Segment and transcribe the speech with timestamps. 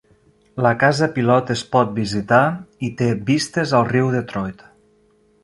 [0.65, 2.41] La casa pilot es pot visitar
[2.89, 4.67] i té vistes al riu Detroit.